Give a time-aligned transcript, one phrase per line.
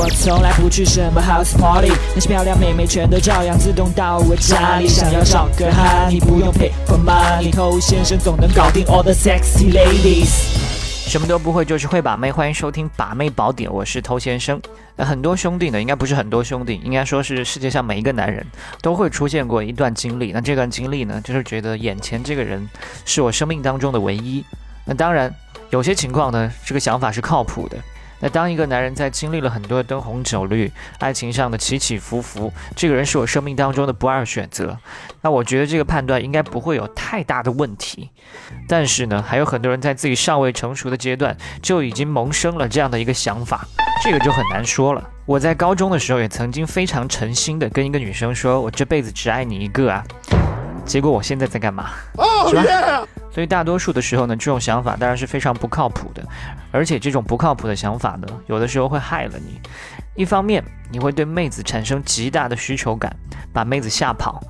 [0.00, 4.86] 我从来不去什么 house party，那些漂亮妹妹全都照样自动到我家里。
[4.86, 10.54] 想要找个哈，你不用 pay for money，偷先生总能搞定 all the sexy ladies。
[11.08, 12.30] 什么都不会，就是会把妹。
[12.30, 14.62] 欢迎收听《把妹宝典》，我是偷先生。
[14.94, 18.46] 那很多兄弟呢，应该不是很多兄弟，应该说是世界上每一个男人
[18.80, 20.30] 都会出现过一段经历。
[20.30, 22.64] 那这段经历呢，就是觉得眼前这个人
[23.04, 24.44] 是我生命当中的唯一。
[24.84, 25.34] 那当然，
[25.70, 27.76] 有些情况呢，这个想法是靠谱的。
[28.20, 34.76] 那当一个男人在经历了很多的灯红酒绿、爱情上的起起伏伏，这个人是我生命当中的不二选择，
[35.22, 38.10] 那我觉得这个判断应该不会有太大的问题。
[38.66, 43.66] 但是呢，还有很多人在自己尚未成熟的阶段就已经萌生了这样的一个想法，
[44.02, 45.02] 这个就很难说了。
[45.24, 50.02] 我在高中的时候也曾经非常诚心的跟一个女生说，我这辈子只爱你一个啊。
[50.88, 51.90] 结果我现在在干嘛？
[52.48, 53.06] 是吧？
[53.30, 56.26] 所以大多数的时候呢，这种想法当然是非常不靠谱的，
[56.72, 59.60] 而且这种不靠谱的想法呢，有的时候会害了你。
[60.16, 63.14] 一方面，你会对妹子产生极大的需求感，
[63.52, 64.42] 把妹子吓跑，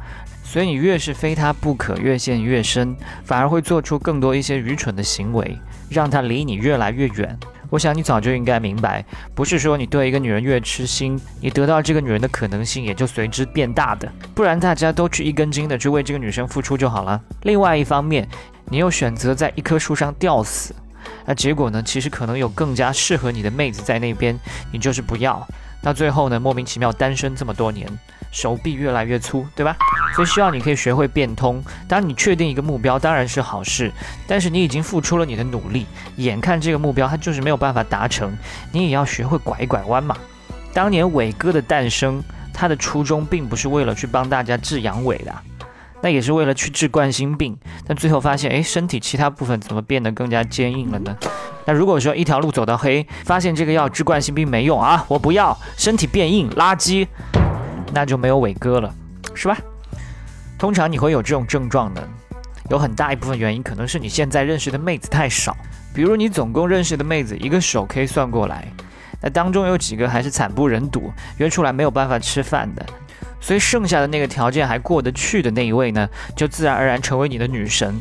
[0.42, 5.58] 所以你越是非她不可，越陷越深，反而会做出更多一些愚蠢的行为，
[5.90, 7.38] 让她离你越来越远。
[7.70, 14.10] 我想你早就应该明白，不是说你对一个女人越痴心，你得到这个女人的可能性也就随之变大的。
[14.34, 17.20] 不然大家都去一根筋的去为这个女生付出就好了。
[17.42, 18.26] 另外一方面，
[18.66, 20.74] 你又选择在一棵树上吊死，
[21.26, 21.82] 那结果呢？
[21.82, 24.38] 其实可能有更加适合你的妹子在那边，
[24.72, 25.46] 你就是不要。
[25.82, 27.86] 到最后呢，莫名其妙单身这么多年。
[28.30, 29.74] 手臂越来越粗，对吧？
[30.14, 31.64] 所以希望你可以学会变通。
[31.88, 33.90] 当你确定一个目标，当然是好事。
[34.26, 38.36] 但是你已经付出了你的努力，眼看这个目标它就是没有办法达成，
[38.70, 40.14] 你也要学会拐拐弯嘛。
[40.74, 45.34] 当年伟哥的诞生，他的初衷并不是为了去帮大家治阳痿的，
[46.02, 47.56] 那也是为了去治冠心病。
[47.86, 51.16] 但最后发现，哎，身体其他部分怎么变得更加坚硬了呢？
[51.68, 57.06] 那如果说一条路走到黑，发现这个药治冠心病没用啊，我不要，身体变硬，垃圾。
[57.92, 58.90] 那就没有伟哥了，
[59.34, 59.58] 是吧？
[60.58, 62.08] 通常你会有这种症状的，
[62.70, 65.54] 有很大一部分原因可能是你现在认识的妹子太少。
[65.92, 68.66] 比如你总共认识的妹子一个手可以算过来，
[69.20, 72.86] 那当中有几个还是惨不忍睹，约出来没有办法吃饭的，
[73.42, 77.94] 所以剩下的那个条件还过得去的那一位呢，就自然而然成为你的女神。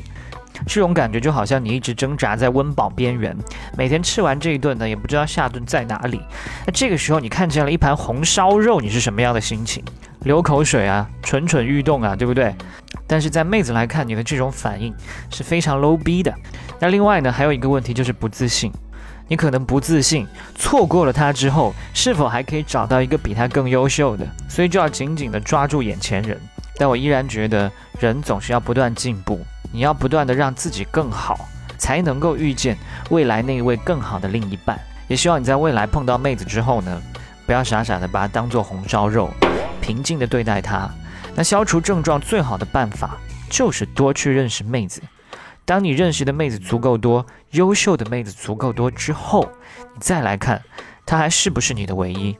[0.65, 3.35] 这种感觉就好像你一直挣扎在温饱边缘，
[3.77, 6.21] 每天吃完这一顿呢，也不知道下顿在哪里。
[6.65, 9.83] 那这个时候你看见了一盘红烧肉，你是什么样的心情？
[10.21, 12.53] 流口水啊，蠢蠢欲动啊，对不对？
[13.05, 14.93] 但是在妹子来看，你的这种反应
[15.29, 16.33] 是非常 low 逼的。
[16.79, 18.71] 那另外呢，还有一个问题就是不自信。
[19.29, 20.25] 你可能不自信，
[20.55, 24.25] 错过了他之后，是否还可以找到一个比他更优秀的？
[24.47, 26.39] 所以就要紧紧的抓住眼前人。
[26.77, 27.69] 但我依然觉得，
[27.99, 29.45] 人总是要不断进步。
[29.71, 31.47] 你要不断的让自己更好，
[31.77, 32.77] 才能够遇见
[33.09, 34.79] 未来那一位更好的另一半。
[35.07, 37.01] 也希望你在未来碰到妹子之后呢，
[37.45, 39.29] 不要傻傻的把她当做红烧肉，
[39.81, 40.89] 平静的对待她。
[41.35, 43.17] 那消除症状最好的办法
[43.49, 45.01] 就是多去认识妹子。
[45.63, 49.49] 当你认识的妹子足够多，优秀的妹子足够多之后，
[49.93, 50.61] 你再来看
[51.05, 52.37] 她还是不是你的唯一。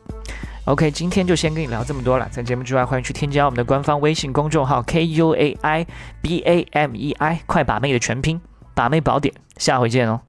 [0.67, 2.27] OK，今天就先跟你聊这么多了。
[2.29, 5.87] 在节目之外，欢迎去添加我们的官方微信公众号 K U A I
[6.21, 8.41] B A M E I，快把妹的全拼，
[8.75, 9.33] 把妹宝典。
[9.55, 10.26] 下回见哦。